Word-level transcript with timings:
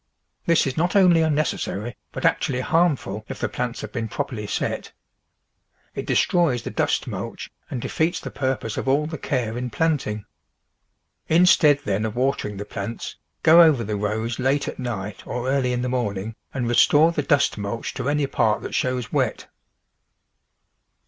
This 0.47 0.65
is 0.65 0.77
not 0.77 0.95
only 0.95 1.21
unnecessary 1.21 1.95
but 2.11 2.25
actually 2.25 2.61
harmful 2.61 3.23
if 3.29 3.37
the 3.37 3.47
plants 3.47 3.81
have 3.81 3.91
been 3.91 4.07
properly 4.07 4.47
set. 4.47 4.93
It 5.93 6.07
destroys 6.07 6.63
the 6.63 6.71
dust 6.71 7.05
mulch 7.05 7.51
and 7.69 7.79
defeats 7.79 8.19
the 8.19 8.31
purpose 8.31 8.77
of 8.77 8.87
all 8.87 9.05
the 9.05 9.19
care 9.19 9.55
in 9.55 9.69
planting. 9.69 10.25
Instead, 11.27 11.81
then, 11.85 12.03
of 12.03 12.15
water 12.15 12.47
ing 12.47 12.57
the 12.57 12.65
plants, 12.65 13.17
go 13.43 13.61
over 13.61 13.83
the 13.83 13.95
rows 13.95 14.39
late 14.39 14.67
at 14.67 14.79
night 14.79 15.21
or 15.27 15.47
early 15.47 15.71
in 15.71 15.83
the 15.83 15.87
morning 15.87 16.33
and 16.51 16.67
restore 16.67 17.11
the 17.11 17.21
dust 17.21 17.59
mulch 17.59 17.93
to 17.93 18.09
any 18.09 18.25
part 18.25 18.63
that 18.63 18.73
shows 18.73 19.13
wet. 19.13 19.49